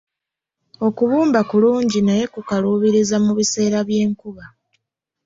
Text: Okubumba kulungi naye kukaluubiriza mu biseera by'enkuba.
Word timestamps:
Okubumba 0.87 1.39
kulungi 1.49 1.99
naye 2.07 2.25
kukaluubiriza 2.33 3.15
mu 3.25 3.31
biseera 3.37 3.79
by'enkuba. 3.87 4.45